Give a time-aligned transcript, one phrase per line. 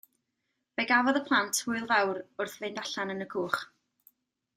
[0.79, 3.61] Fe gafodd y plant hwyl fawr wrth fynd allan yn y cwch.